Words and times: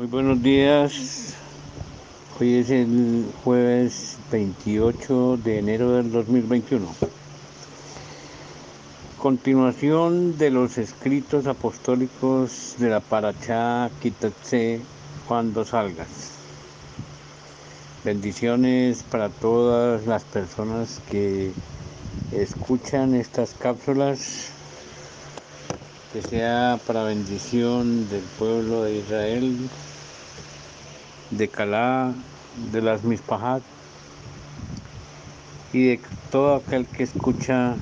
Muy 0.00 0.08
buenos 0.08 0.42
días. 0.42 1.34
Hoy 2.40 2.54
es 2.54 2.70
el 2.70 3.26
jueves 3.44 4.16
28 4.32 5.36
de 5.44 5.58
enero 5.58 5.92
del 5.92 6.10
2021. 6.10 6.86
Continuación 9.18 10.38
de 10.38 10.48
los 10.48 10.78
escritos 10.78 11.46
apostólicos 11.46 12.76
de 12.78 12.88
la 12.88 13.00
Parachá 13.00 13.90
Kitatse 14.00 14.80
cuando 15.28 15.66
salgas. 15.66 16.30
Bendiciones 18.02 19.02
para 19.02 19.28
todas 19.28 20.06
las 20.06 20.24
personas 20.24 21.02
que 21.10 21.52
escuchan 22.32 23.14
estas 23.14 23.52
cápsulas 23.52 24.50
que 26.12 26.22
sea 26.22 26.78
para 26.86 27.04
bendición 27.04 28.08
del 28.08 28.22
pueblo 28.38 28.82
de 28.82 28.96
Israel, 28.96 29.56
de 31.30 31.48
Calá, 31.48 32.12
de 32.72 32.82
las 32.82 33.04
Mispahat 33.04 33.62
y 35.72 35.86
de 35.88 36.00
todo 36.30 36.56
aquel 36.56 36.86
que 36.86 37.04
escucha 37.04 37.76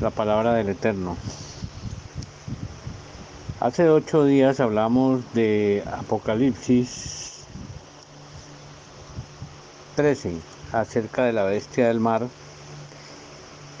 la 0.00 0.10
palabra 0.10 0.54
del 0.54 0.70
Eterno. 0.70 1.16
Hace 3.60 3.88
ocho 3.88 4.24
días 4.24 4.58
hablamos 4.58 5.20
de 5.34 5.84
Apocalipsis 5.86 7.44
13 9.94 10.32
acerca 10.72 11.24
de 11.24 11.32
la 11.32 11.44
bestia 11.44 11.86
del 11.86 12.00
mar 12.00 12.26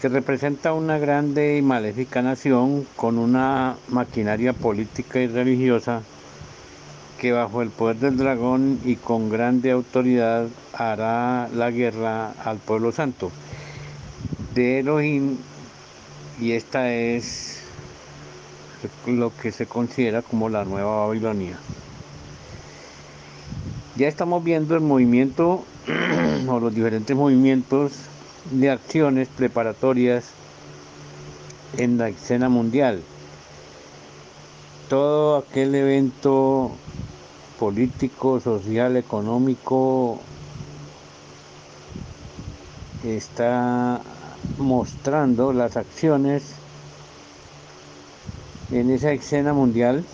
que 0.00 0.08
representa 0.08 0.72
una 0.72 0.98
grande 0.98 1.56
y 1.56 1.62
maléfica 1.62 2.22
nación 2.22 2.86
con 2.96 3.18
una 3.18 3.76
maquinaria 3.88 4.52
política 4.52 5.20
y 5.20 5.26
religiosa 5.26 6.02
que 7.22 7.30
bajo 7.30 7.62
el 7.62 7.70
poder 7.70 7.98
del 7.98 8.16
dragón 8.16 8.80
y 8.84 8.96
con 8.96 9.30
grande 9.30 9.70
autoridad 9.70 10.48
hará 10.72 11.48
la 11.54 11.70
guerra 11.70 12.32
al 12.44 12.58
pueblo 12.58 12.90
santo 12.90 13.30
de 14.56 14.80
Elohim 14.80 15.36
y 16.40 16.50
esta 16.50 16.92
es 16.92 17.60
lo 19.06 19.32
que 19.36 19.52
se 19.52 19.66
considera 19.66 20.22
como 20.22 20.48
la 20.48 20.64
nueva 20.64 21.06
Babilonia. 21.06 21.56
Ya 23.94 24.08
estamos 24.08 24.42
viendo 24.42 24.74
el 24.74 24.80
movimiento 24.80 25.64
o 26.48 26.58
los 26.58 26.74
diferentes 26.74 27.16
movimientos 27.16 27.92
de 28.50 28.68
acciones 28.68 29.28
preparatorias 29.28 30.24
en 31.78 31.98
la 31.98 32.08
escena 32.08 32.48
mundial. 32.48 33.00
Todo 34.88 35.36
aquel 35.36 35.76
evento 35.76 36.72
político, 37.62 38.40
social, 38.40 38.96
económico 38.96 40.18
está 43.04 44.00
mostrando 44.58 45.52
las 45.52 45.76
acciones 45.76 46.42
en 48.72 48.90
esa 48.90 49.12
escena 49.12 49.52
mundial 49.52 50.04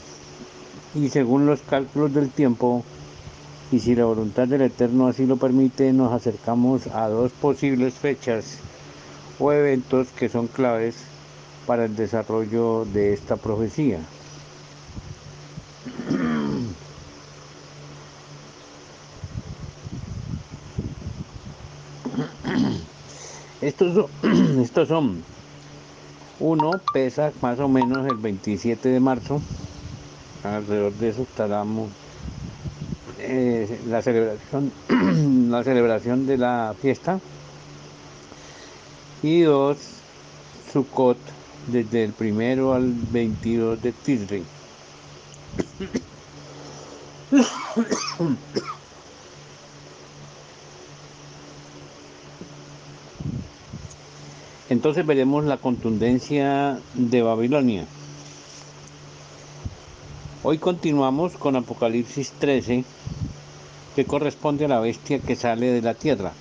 y 0.94 1.08
según 1.08 1.46
los 1.46 1.62
cálculos 1.62 2.12
del 2.12 2.28
tiempo 2.28 2.84
y 3.72 3.78
si 3.78 3.94
la 3.94 4.04
voluntad 4.04 4.46
del 4.46 4.60
Eterno 4.60 5.06
así 5.06 5.24
lo 5.24 5.38
permite, 5.38 5.90
nos 5.94 6.12
acercamos 6.12 6.86
a 6.88 7.08
dos 7.08 7.32
posibles 7.32 7.94
fechas 7.94 8.58
o 9.38 9.52
eventos 9.52 10.08
que 10.08 10.28
son 10.28 10.48
claves 10.48 10.96
para 11.66 11.86
el 11.86 11.96
desarrollo 11.96 12.84
de 12.84 13.14
esta 13.14 13.36
profecía. 13.36 14.00
Estos, 24.60 24.88
son, 24.88 25.22
uno 26.40 26.72
pesa 26.92 27.30
más 27.40 27.60
o 27.60 27.68
menos 27.68 28.08
el 28.08 28.16
27 28.16 28.88
de 28.88 28.98
marzo, 28.98 29.40
alrededor 30.42 30.92
de 30.94 31.08
eso 31.10 31.22
estaremos 31.22 31.88
eh, 33.20 33.78
la 33.88 34.02
celebración 34.02 34.72
la 35.50 35.62
celebración 35.62 36.26
de 36.26 36.38
la 36.38 36.74
fiesta. 36.80 37.20
Y 39.22 39.42
dos 39.42 39.78
Sukkot 40.72 41.18
desde 41.68 42.02
el 42.02 42.12
primero 42.14 42.74
al 42.74 42.92
22 42.92 43.80
de 43.80 43.92
Tisri 43.92 44.42
entonces 54.70 55.06
veremos 55.06 55.44
la 55.44 55.56
contundencia 55.56 56.78
de 56.94 57.22
Babilonia 57.22 57.86
Hoy 60.44 60.58
continuamos 60.58 61.32
con 61.32 61.56
Apocalipsis 61.56 62.30
13, 62.38 62.84
que 63.96 64.04
corresponde 64.04 64.66
a 64.66 64.68
la 64.68 64.78
bestia 64.78 65.18
que 65.18 65.34
sale 65.34 65.72
de 65.72 65.82
la 65.82 65.94
tierra. 65.94 66.32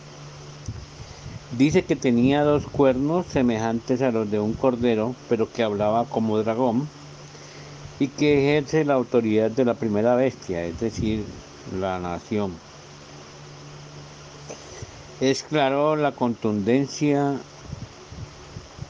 Dice 1.58 1.84
que 1.84 1.96
tenía 1.96 2.44
dos 2.44 2.68
cuernos 2.68 3.26
semejantes 3.26 4.04
a 4.04 4.12
los 4.12 4.30
de 4.30 4.40
un 4.40 4.54
cordero, 4.54 5.16
pero 5.28 5.52
que 5.52 5.64
hablaba 5.64 6.06
como 6.06 6.38
dragón, 6.38 6.88
y 8.00 8.10
que 8.10 8.38
ejerce 8.38 8.86
la 8.86 8.94
autoridad 8.94 9.50
de 9.50 9.66
la 9.66 9.74
primera 9.74 10.16
bestia, 10.16 10.64
es 10.64 10.80
decir, 10.80 11.26
la 11.80 11.98
nación. 11.98 12.54
Es 15.20 15.42
claro 15.42 15.96
la 15.96 16.12
contundencia 16.12 17.34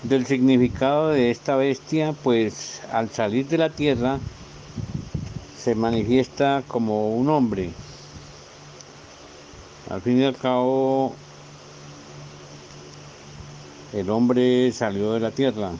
del 0.03 0.25
significado 0.25 1.09
de 1.09 1.31
esta 1.31 1.55
bestia, 1.55 2.13
pues 2.23 2.81
al 2.91 3.09
salir 3.09 3.47
de 3.47 3.57
la 3.57 3.69
tierra, 3.69 4.19
se 5.57 5.75
manifiesta 5.75 6.63
como 6.67 7.15
un 7.15 7.29
hombre. 7.29 7.71
Al 9.89 10.01
fin 10.01 10.19
y 10.19 10.23
al 10.23 10.35
cabo, 10.35 11.13
el 13.93 14.09
hombre 14.09 14.71
salió 14.71 15.13
de 15.13 15.19
la 15.19 15.31
tierra, 15.31 15.71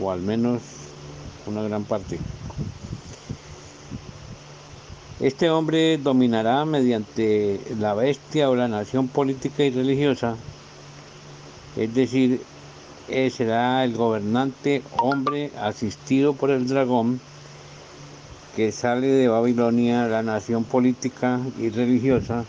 o 0.00 0.10
al 0.10 0.20
menos 0.20 0.62
una 1.46 1.62
gran 1.62 1.84
parte. 1.84 2.18
Este 5.20 5.48
hombre 5.48 5.96
dominará 5.98 6.64
mediante 6.64 7.60
la 7.78 7.94
bestia 7.94 8.50
o 8.50 8.56
la 8.56 8.68
nación 8.68 9.08
política 9.08 9.64
y 9.64 9.70
religiosa, 9.70 10.36
es 11.76 11.94
decir, 11.94 12.42
será 13.08 13.84
el 13.84 13.94
gobernante 13.94 14.82
hombre 14.98 15.50
asistido 15.60 16.34
por 16.34 16.50
el 16.50 16.66
dragón 16.66 17.20
que 18.56 18.70
sale 18.72 19.08
de 19.08 19.28
Babilonia, 19.28 20.06
la 20.06 20.22
nación 20.22 20.64
política 20.64 21.40
y 21.60 21.70
religiosa, 21.70 22.44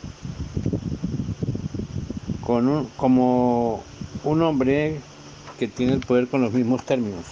con 2.41 2.87
como 2.95 3.83
un 4.23 4.41
hombre 4.43 4.99
que 5.57 5.67
tiene 5.67 5.93
el 5.93 5.99
poder 6.01 6.27
con 6.27 6.41
los 6.41 6.53
mismos 6.53 6.83
términos. 6.83 7.25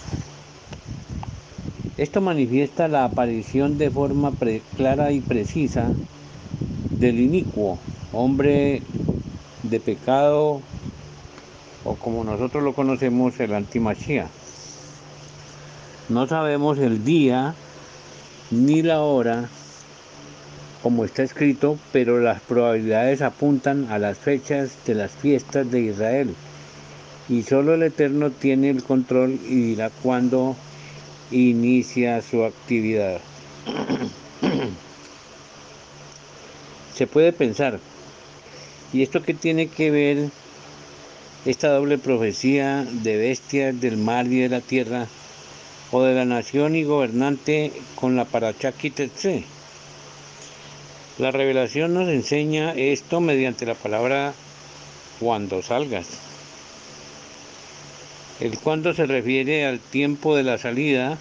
Esto 1.96 2.20
manifiesta 2.20 2.88
la 2.88 3.04
aparición 3.04 3.78
de 3.78 3.90
forma 3.90 4.32
clara 4.76 5.12
y 5.12 5.20
precisa 5.20 5.92
del 6.90 7.20
inicuo, 7.20 7.78
hombre 8.12 8.82
de 9.62 9.78
pecado, 9.78 10.60
o 11.84 11.94
como 11.94 12.24
nosotros 12.24 12.62
lo 12.62 12.72
conocemos, 12.74 13.38
el 13.40 13.54
antimachía. 13.54 14.28
No 16.08 16.26
sabemos 16.26 16.78
el 16.78 17.04
día 17.04 17.54
ni 18.50 18.82
la 18.82 19.00
hora 19.00 19.48
como 20.82 21.06
está 21.06 21.22
escrito, 21.22 21.78
pero 21.92 22.20
las 22.20 22.42
probabilidades 22.42 23.22
apuntan 23.22 23.86
a 23.90 23.98
las 23.98 24.18
fechas 24.18 24.76
de 24.84 24.94
las 24.94 25.12
fiestas 25.12 25.70
de 25.70 25.80
Israel. 25.80 26.34
Y 27.26 27.42
solo 27.42 27.72
el 27.72 27.84
Eterno 27.84 28.30
tiene 28.30 28.68
el 28.68 28.82
control 28.84 29.40
y 29.48 29.54
dirá 29.62 29.88
cuándo 30.02 30.56
inicia 31.30 32.20
su 32.20 32.44
actividad. 32.44 33.18
Se 36.94 37.06
puede 37.06 37.32
pensar, 37.32 37.80
¿y 38.92 39.02
esto 39.02 39.22
qué 39.22 39.32
tiene 39.32 39.68
que 39.68 39.90
ver 39.90 40.28
esta 41.44 41.68
doble 41.68 41.98
profecía 41.98 42.86
de 42.90 43.16
bestias 43.16 43.78
del 43.80 43.96
mar 43.96 44.26
y 44.26 44.40
de 44.40 44.48
la 44.48 44.60
tierra 44.60 45.06
o 45.90 46.02
de 46.02 46.14
la 46.14 46.24
nación 46.24 46.74
y 46.74 46.84
gobernante 46.84 47.72
con 47.94 48.16
la 48.16 48.24
Parachakitetse. 48.24 49.44
La 51.18 51.30
revelación 51.30 51.94
nos 51.94 52.08
enseña 52.08 52.72
esto 52.72 53.20
mediante 53.20 53.66
la 53.66 53.74
palabra 53.74 54.34
cuando 55.20 55.62
salgas. 55.62 56.06
El 58.40 58.58
cuando 58.58 58.94
se 58.94 59.06
refiere 59.06 59.64
al 59.64 59.78
tiempo 59.78 60.34
de 60.34 60.42
la 60.42 60.58
salida 60.58 61.18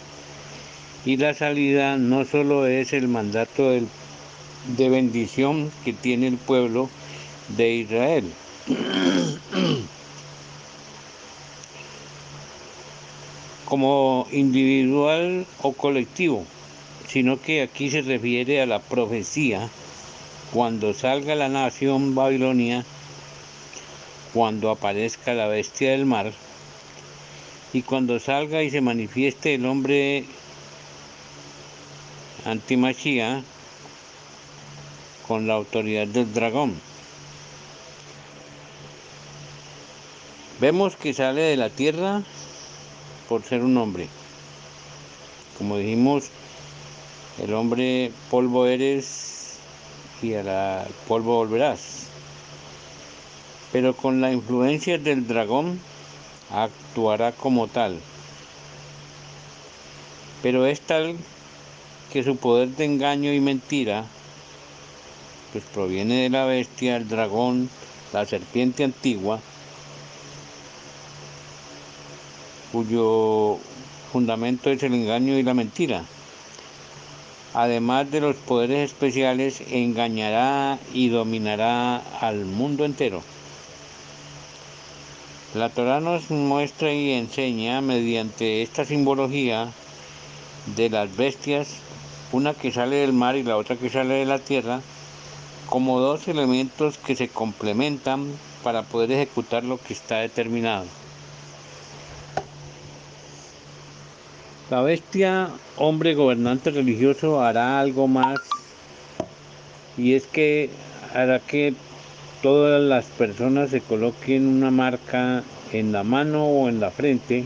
Y 1.06 1.18
la 1.18 1.34
salida 1.34 1.98
no 1.98 2.26
solo 2.26 2.66
es 2.66 2.94
el 2.94 3.08
mandato 3.08 3.72
de 3.72 4.90
bendición 4.90 5.70
que 5.84 5.92
tiene 5.92 6.28
el 6.28 6.38
pueblo 6.38 6.90
de 7.50 7.76
Israel. 7.76 8.24
Como 13.74 14.28
individual 14.32 15.48
o 15.64 15.74
colectivo, 15.74 16.46
sino 17.08 17.42
que 17.42 17.64
aquí 17.64 17.90
se 17.90 18.04
refiere 18.04 18.62
a 18.62 18.68
la 18.68 18.78
profecía 18.78 19.68
cuando 20.54 20.94
salga 20.94 21.34
la 21.34 21.50
nación 21.50 22.14
babilonia, 22.14 22.86
cuando 24.32 24.70
aparezca 24.70 25.34
la 25.34 25.48
bestia 25.48 25.90
del 25.90 26.06
mar, 26.06 26.34
y 27.74 27.82
cuando 27.82 28.20
salga 28.20 28.62
y 28.62 28.70
se 28.70 28.82
manifieste 28.82 29.56
el 29.56 29.66
hombre 29.66 30.26
antimachía 32.46 33.42
con 35.28 35.48
la 35.48 35.56
autoridad 35.56 36.06
del 36.06 36.32
dragón. 36.32 36.76
Vemos 40.62 40.96
que 40.96 41.16
sale 41.16 41.42
de 41.42 41.58
la 41.58 41.72
tierra 41.72 42.22
por 43.34 43.42
ser 43.42 43.64
un 43.64 43.76
hombre. 43.78 44.08
Como 45.58 45.78
dijimos, 45.78 46.26
el 47.42 47.52
hombre 47.56 48.12
polvo 48.30 48.68
eres 48.68 49.58
y 50.22 50.36
al 50.36 50.86
polvo 51.08 51.38
volverás. 51.38 52.10
Pero 53.72 53.96
con 53.96 54.22
la 54.22 54.32
influencia 54.32 55.00
del 55.00 55.26
dragón 55.26 55.80
actuará 56.52 57.32
como 57.32 57.68
tal. 57.68 58.00
Pero 60.44 60.68
es 60.68 60.80
tal 60.82 61.16
que 62.12 62.22
su 62.22 62.38
poder 62.38 62.70
de 62.70 62.86
engaño 62.86 63.34
y 63.34 63.40
mentira 63.40 64.06
pues 65.52 65.64
proviene 65.74 66.22
de 66.22 66.30
la 66.30 66.46
bestia, 66.46 66.98
el 66.98 67.08
dragón, 67.08 67.72
la 68.12 68.28
serpiente 68.28 68.84
antigua, 68.84 69.40
cuyo 72.74 73.60
fundamento 74.12 74.72
es 74.72 74.82
el 74.82 74.96
engaño 74.96 75.38
y 75.38 75.44
la 75.44 75.54
mentira. 75.54 76.04
Además 77.54 78.10
de 78.10 78.20
los 78.20 78.36
poderes 78.36 78.90
especiales, 78.92 79.62
engañará 79.70 80.80
y 80.92 81.10
dominará 81.10 81.98
al 82.20 82.46
mundo 82.46 82.84
entero. 82.84 83.22
La 85.54 85.70
Torah 85.70 86.00
nos 86.00 86.32
muestra 86.32 86.92
y 86.92 87.12
enseña 87.12 87.80
mediante 87.82 88.64
esta 88.64 88.86
simbología 88.86 89.72
de 90.76 90.90
las 90.90 91.16
bestias, 91.16 91.68
una 92.32 92.56
que 92.56 92.72
sale 92.72 92.96
del 92.96 93.14
mar 93.14 93.36
y 93.36 93.44
la 93.44 93.56
otra 93.56 93.76
que 93.76 93.92
sale 93.92 94.16
de 94.16 94.26
la 94.26 94.40
tierra, 94.40 94.82
como 95.70 96.00
dos 96.00 96.28
elementos 96.28 96.98
que 96.98 97.16
se 97.16 97.28
complementan 97.28 98.32
para 98.64 98.82
poder 98.82 99.12
ejecutar 99.12 99.64
lo 99.64 99.78
que 99.78 99.94
está 99.94 100.18
determinado. 100.18 100.86
La 104.70 104.82
bestia, 104.82 105.50
hombre 105.76 106.14
gobernante 106.14 106.72
religioso, 106.72 107.42
hará 107.42 107.82
algo 107.82 108.08
más. 108.08 108.40
Y 109.98 110.14
es 110.14 110.26
que 110.26 110.70
hará 111.14 111.40
que 111.40 111.74
todas 112.42 112.82
las 112.82 113.06
personas 113.06 113.72
se 113.72 113.82
coloquen 113.82 114.48
una 114.48 114.72
marca 114.72 115.44
en 115.74 115.92
la 115.92 116.04
mano 116.04 116.46
o 116.46 116.70
en 116.70 116.80
la 116.80 116.92
frente. 116.92 117.46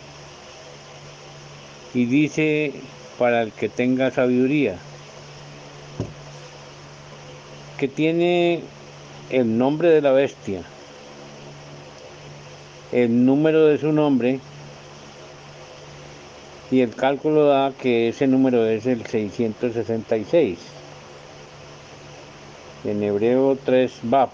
Y 1.96 2.06
dice 2.06 2.74
para 3.18 3.42
el 3.42 3.52
que 3.52 3.68
tenga 3.68 4.12
sabiduría 4.12 4.78
que 7.80 7.88
tiene 7.88 8.62
el 9.30 9.58
nombre 9.58 9.90
de 9.90 10.02
la 10.02 10.12
bestia, 10.12 10.62
el 12.92 13.26
número 13.26 13.66
de 13.66 13.78
su 13.78 13.92
nombre 13.92 14.40
y 16.70 16.82
el 16.82 16.94
cálculo 16.96 17.46
da 17.46 17.72
que 17.72 18.10
ese 18.10 18.28
número 18.28 18.66
es 18.66 18.86
el 18.86 19.06
666. 19.06 20.60
En 22.84 23.04
hebreo 23.04 23.58
3 23.64 23.92
Bab, 24.04 24.30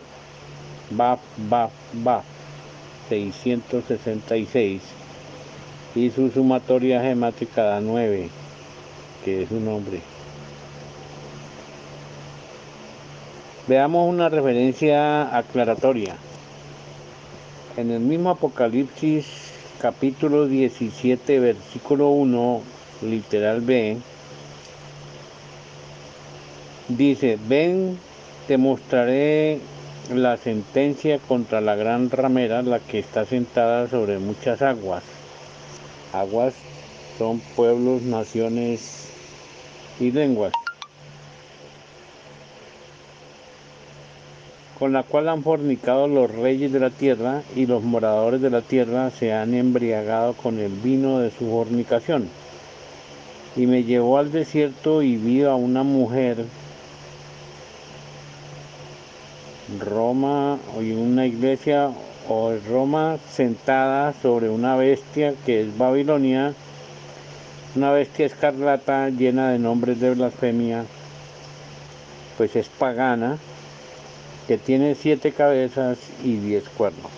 Bab, 0.91 1.19
Bab, 1.37 1.69
Bab, 1.93 2.23
666. 3.09 4.81
Y 5.95 6.09
su 6.09 6.31
sumatoria 6.31 7.01
gemática 7.01 7.63
da 7.63 7.79
9, 7.79 8.29
que 9.23 9.43
es 9.43 9.49
su 9.49 9.59
nombre. 9.59 10.01
Veamos 13.67 14.09
una 14.09 14.27
referencia 14.27 15.37
aclaratoria. 15.37 16.15
En 17.77 17.91
el 17.91 17.99
mismo 17.99 18.31
Apocalipsis 18.31 19.42
capítulo 19.83 20.47
17, 20.47 21.41
versículo 21.41 22.07
1, 22.11 22.61
literal 23.01 23.59
B, 23.59 23.97
dice, 26.87 27.37
ven, 27.49 27.99
te 28.47 28.57
mostraré 28.57 29.59
la 30.09 30.37
sentencia 30.37 31.19
contra 31.19 31.59
la 31.59 31.75
gran 31.75 32.09
ramera, 32.09 32.61
la 32.61 32.79
que 32.79 32.99
está 32.99 33.25
sentada 33.25 33.89
sobre 33.89 34.19
muchas 34.19 34.61
aguas. 34.61 35.03
Aguas 36.13 36.53
son 37.17 37.41
pueblos, 37.41 38.03
naciones 38.03 39.09
y 39.99 40.11
lenguas. 40.11 40.53
Con 44.83 44.91
la 44.91 45.03
cual 45.03 45.29
han 45.29 45.43
fornicado 45.43 46.09
los 46.09 46.29
reyes 46.29 46.73
de 46.73 46.81
la 46.81 46.89
tierra 46.89 47.41
y 47.55 47.65
los 47.67 47.83
moradores 47.83 48.41
de 48.41 48.49
la 48.49 48.59
tierra 48.59 49.11
se 49.11 49.31
han 49.31 49.53
embriagado 49.53 50.33
con 50.33 50.59
el 50.59 50.73
vino 50.73 51.19
de 51.19 51.31
su 51.31 51.49
fornicación. 51.49 52.27
Y 53.55 53.65
me 53.65 53.85
llevó 53.85 54.17
al 54.17 54.33
desierto 54.33 55.01
y 55.01 55.15
vi 55.15 55.43
a 55.43 55.55
una 55.55 55.83
mujer, 55.83 56.43
Roma, 59.79 60.57
y 60.81 60.91
una 60.91 61.27
iglesia 61.27 61.91
o 62.27 62.51
Roma 62.69 63.19
sentada 63.31 64.13
sobre 64.21 64.49
una 64.49 64.75
bestia 64.75 65.33
que 65.45 65.61
es 65.61 65.77
Babilonia, 65.77 66.53
una 67.77 67.91
bestia 67.93 68.25
escarlata 68.25 69.07
llena 69.07 69.51
de 69.51 69.59
nombres 69.59 70.01
de 70.01 70.13
blasfemia, 70.13 70.83
pues 72.37 72.57
es 72.57 72.67
pagana 72.67 73.37
que 74.47 74.57
tiene 74.57 74.95
siete 74.95 75.31
cabezas 75.31 75.97
y 76.23 76.35
diez 76.37 76.67
cuernos. 76.69 77.11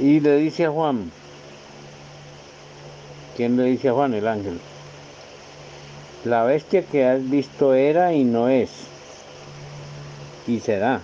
Y 0.00 0.20
le 0.20 0.36
dice 0.36 0.66
a 0.66 0.70
Juan, 0.70 1.10
¿quién 3.36 3.56
le 3.56 3.64
dice 3.64 3.88
a 3.88 3.92
Juan? 3.92 4.14
El 4.14 4.28
ángel. 4.28 4.60
La 6.24 6.44
bestia 6.44 6.82
que 6.82 7.06
has 7.06 7.28
visto 7.28 7.74
era 7.74 8.12
y 8.12 8.24
no 8.24 8.48
es, 8.48 8.70
y 10.46 10.60
será, 10.60 11.00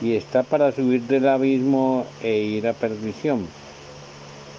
y 0.00 0.14
está 0.14 0.42
para 0.42 0.70
subir 0.70 1.02
del 1.02 1.26
abismo 1.26 2.04
e 2.22 2.36
ir 2.36 2.68
a 2.68 2.72
perdición. 2.74 3.48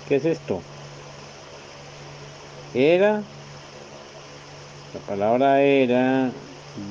¿Qué 0.07 0.15
es 0.15 0.25
esto? 0.25 0.61
Era, 2.73 3.21
la 4.93 4.99
palabra 5.07 5.61
era 5.61 6.31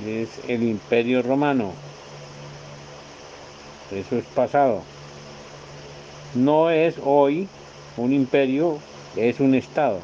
es 0.07 0.29
el 0.49 0.63
imperio 0.63 1.23
romano. 1.23 1.73
Eso 3.93 4.17
es 4.17 4.25
pasado. 4.25 4.83
No 6.35 6.71
es 6.71 6.97
hoy 7.05 7.49
un 7.97 8.13
imperio, 8.13 8.79
es 9.17 9.41
un 9.41 9.55
estado. 9.55 10.01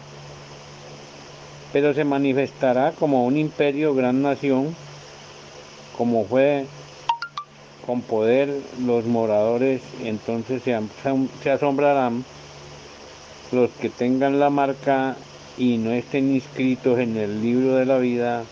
Pero 1.73 1.95
se 1.95 2.05
manifestará 2.05 2.93
como 2.93 3.27
un 3.27 3.37
imperio, 3.37 3.95
gran 3.95 4.23
nación, 4.23 4.75
como 5.97 6.25
fue 6.25 6.67
con 7.87 8.03
poder 8.03 8.61
los 8.85 9.05
moradores, 9.05 9.83
entonces 10.03 10.63
se, 10.63 11.51
asombrarán 11.51 12.25
los 13.51 13.71
que 13.71 13.89
tengan 13.89 14.39
la 14.39 14.51
marca 14.51 15.17
y 15.59 15.79
no 15.79 15.91
estén 15.91 16.35
inscritos 16.35 16.99
en 16.99 17.17
el 17.17 17.43
libro 17.43 17.75
de 17.75 17.85
la 17.85 17.99
vida 17.99 18.45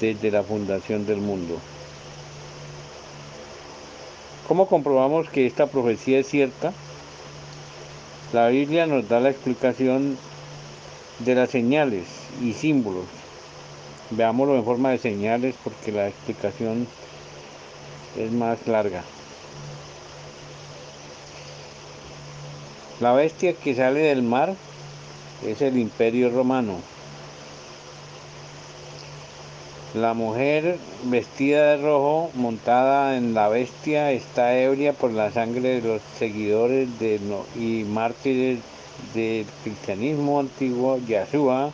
desde 0.00 0.30
la 0.30 0.42
fundación 0.42 1.06
del 1.06 1.18
mundo. 1.18 1.58
¿Cómo 4.48 4.66
comprobamos 4.66 5.28
que 5.30 5.46
esta 5.46 5.66
profecía 5.66 6.18
es 6.18 6.28
cierta? 6.28 6.72
La 8.32 8.48
Biblia 8.48 8.86
nos 8.86 9.08
da 9.08 9.20
la 9.20 9.30
explicación 9.30 10.18
de 11.20 11.34
las 11.34 11.50
señales 11.50 12.04
y 12.42 12.52
símbolos. 12.52 13.06
Veámoslo 14.10 14.56
en 14.56 14.64
forma 14.64 14.90
de 14.90 14.98
señales 14.98 15.54
porque 15.64 15.92
la 15.92 16.08
explicación 16.08 16.86
es 18.18 18.32
más 18.32 18.66
larga. 18.66 19.02
La 23.00 23.12
bestia 23.12 23.54
que 23.54 23.74
sale 23.74 24.00
del 24.00 24.22
mar 24.22 24.54
es 25.44 25.62
el 25.62 25.78
imperio 25.78 26.30
romano. 26.30 26.93
La 29.94 30.12
mujer 30.12 30.80
vestida 31.04 31.70
de 31.70 31.76
rojo, 31.76 32.32
montada 32.34 33.16
en 33.16 33.32
la 33.32 33.48
bestia, 33.48 34.10
está 34.10 34.58
ebria 34.58 34.92
por 34.92 35.12
la 35.12 35.30
sangre 35.30 35.80
de 35.80 35.88
los 35.88 36.02
seguidores 36.18 36.98
de, 36.98 37.20
y 37.54 37.84
mártires 37.84 38.58
del 39.14 39.46
cristianismo 39.62 40.40
antiguo, 40.40 40.98
Yahshua, 41.06 41.70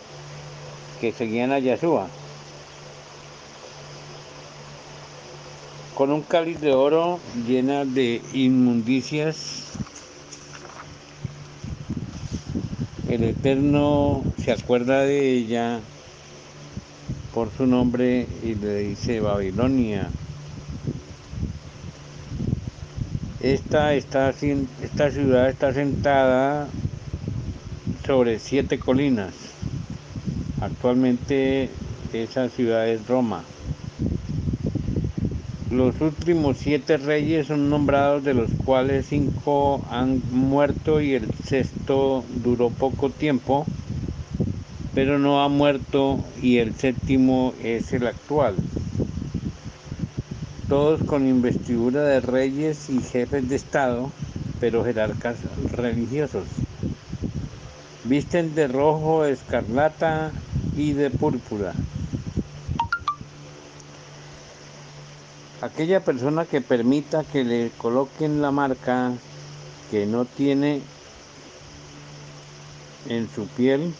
que 1.00 1.12
seguían 1.12 1.50
a 1.50 1.60
Yahshua. 1.60 2.08
Con 5.94 6.10
un 6.10 6.20
cáliz 6.20 6.60
de 6.60 6.74
oro 6.74 7.20
llena 7.46 7.86
de 7.86 8.20
inmundicias, 8.34 9.78
el 13.08 13.24
Eterno 13.24 14.24
se 14.36 14.52
acuerda 14.52 15.00
de 15.00 15.32
ella 15.32 15.80
por 17.34 17.50
su 17.56 17.66
nombre 17.66 18.26
y 18.42 18.54
le 18.54 18.78
dice 18.78 19.20
Babilonia. 19.20 20.08
Esta, 23.40 23.94
esta 23.94 24.32
ciudad 24.32 25.48
está 25.48 25.72
sentada 25.72 26.68
sobre 28.04 28.38
siete 28.38 28.78
colinas. 28.78 29.32
Actualmente 30.60 31.70
esa 32.12 32.48
ciudad 32.48 32.88
es 32.88 33.06
Roma. 33.06 33.42
Los 35.70 36.00
últimos 36.00 36.56
siete 36.58 36.96
reyes 36.96 37.46
son 37.46 37.70
nombrados, 37.70 38.24
de 38.24 38.34
los 38.34 38.50
cuales 38.64 39.06
cinco 39.06 39.80
han 39.88 40.20
muerto 40.32 41.00
y 41.00 41.14
el 41.14 41.28
sexto 41.46 42.24
duró 42.42 42.70
poco 42.70 43.08
tiempo 43.08 43.64
pero 45.02 45.18
no 45.18 45.42
ha 45.42 45.48
muerto 45.48 46.22
y 46.42 46.58
el 46.58 46.74
séptimo 46.74 47.54
es 47.62 47.94
el 47.94 48.06
actual. 48.06 48.54
Todos 50.68 51.02
con 51.04 51.26
investidura 51.26 52.02
de 52.02 52.20
reyes 52.20 52.90
y 52.90 53.00
jefes 53.00 53.48
de 53.48 53.56
Estado, 53.56 54.10
pero 54.60 54.84
jerarcas 54.84 55.38
religiosos. 55.72 56.44
Visten 58.04 58.54
de 58.54 58.68
rojo, 58.68 59.24
escarlata 59.24 60.32
y 60.76 60.92
de 60.92 61.08
púrpura. 61.08 61.72
Aquella 65.62 66.00
persona 66.00 66.44
que 66.44 66.60
permita 66.60 67.24
que 67.24 67.42
le 67.42 67.70
coloquen 67.78 68.42
la 68.42 68.50
marca 68.50 69.12
que 69.90 70.04
no 70.04 70.26
tiene 70.26 70.82
en 73.08 73.30
su 73.34 73.46
piel 73.46 73.94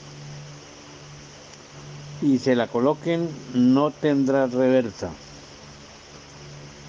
y 2.23 2.39
se 2.39 2.55
la 2.55 2.67
coloquen, 2.67 3.29
no 3.55 3.91
tendrá 3.91 4.47
reversa. 4.47 5.11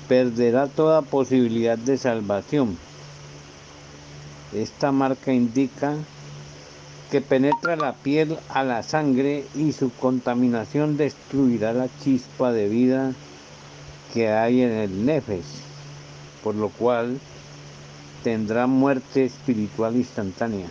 Perderá 0.08 0.68
toda 0.68 1.02
posibilidad 1.02 1.78
de 1.78 1.98
salvación. 1.98 2.78
Esta 4.54 4.92
marca 4.92 5.32
indica 5.32 5.96
que 7.10 7.22
penetra 7.22 7.76
la 7.76 7.94
piel 7.94 8.38
a 8.50 8.64
la 8.64 8.84
sangre 8.84 9.46
y 9.56 9.72
su 9.72 9.92
contaminación 9.92 10.98
destruirá 10.98 11.74
la 11.74 11.88
chispa 12.04 12.52
de 12.52 12.68
vida 12.68 13.14
que 14.14 14.30
hay 14.30 14.62
en 14.62 14.72
el 14.72 15.06
nefes, 15.06 15.46
por 16.44 16.56
lo 16.56 16.70
cual 16.70 17.20
tendrá 18.24 18.68
muerte 18.68 19.26
espiritual 19.26 19.96
instantánea. 19.96 20.68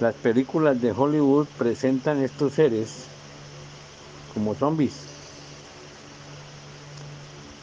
Las 0.00 0.14
películas 0.14 0.80
de 0.80 0.92
Hollywood 0.92 1.48
presentan 1.58 2.22
estos 2.22 2.52
seres 2.54 3.06
como 4.32 4.54
zombies, 4.54 4.94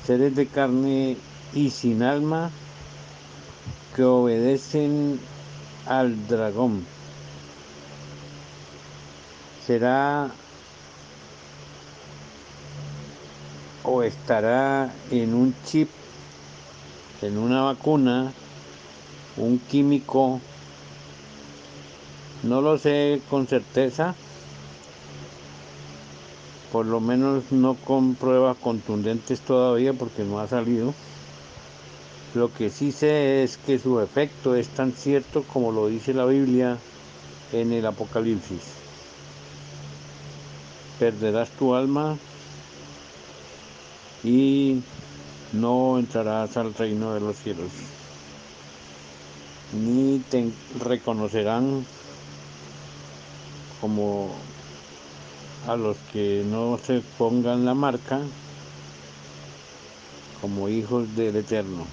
seres 0.05 0.35
de 0.35 0.45
carne 0.47 1.17
y 1.53 1.69
sin 1.69 2.03
alma 2.03 2.51
que 3.95 4.03
obedecen 4.03 5.21
al 5.85 6.27
dragón. 6.27 6.85
Será 9.65 10.29
o 13.83 14.03
estará 14.03 14.93
en 15.09 15.33
un 15.33 15.55
chip, 15.63 15.89
en 17.21 17.37
una 17.37 17.61
vacuna, 17.61 18.33
un 19.37 19.57
químico 19.57 20.41
no 22.45 22.61
lo 22.61 22.77
sé 22.77 23.21
con 23.29 23.47
certeza, 23.47 24.15
por 26.71 26.85
lo 26.85 26.99
menos 26.99 27.51
no 27.51 27.75
con 27.75 28.15
pruebas 28.15 28.57
contundentes 28.57 29.41
todavía 29.41 29.93
porque 29.93 30.23
no 30.23 30.39
ha 30.39 30.47
salido. 30.47 30.93
Lo 32.33 32.53
que 32.53 32.69
sí 32.69 32.91
sé 32.91 33.43
es 33.43 33.57
que 33.57 33.79
su 33.79 33.99
efecto 33.99 34.55
es 34.55 34.67
tan 34.69 34.91
cierto 34.91 35.43
como 35.43 35.71
lo 35.71 35.87
dice 35.87 36.13
la 36.13 36.25
Biblia 36.25 36.77
en 37.53 37.71
el 37.71 37.85
Apocalipsis. 37.85 38.61
Perderás 40.99 41.49
tu 41.51 41.73
alma 41.73 42.17
y 44.23 44.81
no 45.53 45.97
entrarás 45.97 46.57
al 46.57 46.73
reino 46.73 47.13
de 47.13 47.19
los 47.21 47.37
cielos, 47.37 47.71
ni 49.73 50.19
te 50.29 50.51
reconocerán 50.83 51.85
como 53.85 54.29
a 55.67 55.75
los 55.75 55.95
que 56.11 56.43
no 56.49 56.79
se 56.83 57.03
pongan 57.19 57.65
la 57.65 57.75
marca 57.75 58.19
como 60.41 60.69
hijos 60.69 61.15
del 61.15 61.35
Eterno. 61.35 61.85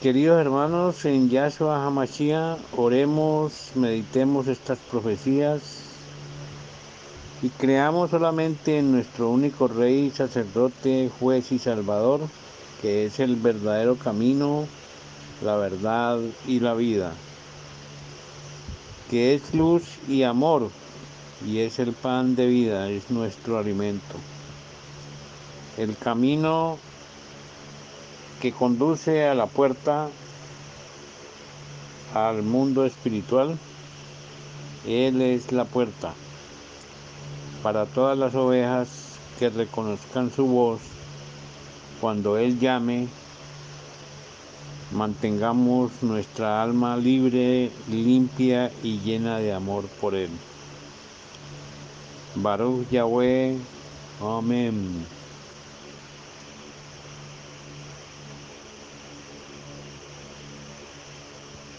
Queridos 0.00 0.40
hermanos, 0.40 1.04
en 1.04 1.30
Yahshua 1.30 1.84
Hamashiach, 1.84 2.60
oremos, 2.76 3.72
meditemos 3.74 4.46
estas 4.46 4.78
profecías 4.78 5.60
y 7.42 7.48
creamos 7.48 8.12
solamente 8.12 8.78
en 8.78 8.92
nuestro 8.92 9.30
único 9.30 9.66
Rey, 9.66 10.12
sacerdote, 10.12 11.10
juez 11.18 11.50
y 11.50 11.58
salvador, 11.58 12.20
que 12.80 13.06
es 13.06 13.18
el 13.18 13.34
verdadero 13.34 13.96
camino, 13.96 14.68
la 15.42 15.56
verdad 15.56 16.20
y 16.46 16.60
la 16.60 16.74
vida 16.74 17.14
que 19.10 19.34
es 19.34 19.54
luz 19.54 19.82
y 20.08 20.22
amor, 20.22 20.70
y 21.46 21.58
es 21.58 21.78
el 21.78 21.92
pan 21.92 22.36
de 22.36 22.46
vida, 22.46 22.88
es 22.88 23.10
nuestro 23.10 23.58
alimento. 23.58 24.16
El 25.76 25.96
camino 25.96 26.78
que 28.40 28.52
conduce 28.52 29.26
a 29.26 29.34
la 29.34 29.46
puerta 29.46 30.08
al 32.14 32.42
mundo 32.42 32.84
espiritual, 32.84 33.58
Él 34.86 35.20
es 35.20 35.52
la 35.52 35.64
puerta 35.64 36.14
para 37.62 37.86
todas 37.86 38.16
las 38.16 38.34
ovejas 38.34 38.88
que 39.38 39.48
reconozcan 39.48 40.30
su 40.30 40.46
voz 40.46 40.80
cuando 42.00 42.36
Él 42.36 42.60
llame 42.60 43.08
mantengamos 44.90 46.02
nuestra 46.02 46.62
alma 46.62 46.96
libre, 46.96 47.70
limpia 47.88 48.70
y 48.82 49.00
llena 49.00 49.38
de 49.38 49.52
amor 49.52 49.84
por 50.00 50.14
Él. 50.14 50.30
Baruch 52.34 52.88
Yahweh, 52.90 53.56
amén. 54.20 55.13